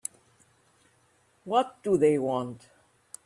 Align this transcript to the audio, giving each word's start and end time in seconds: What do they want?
What 1.43 1.83
do 1.83 1.95
they 1.95 2.17
want? 2.17 2.69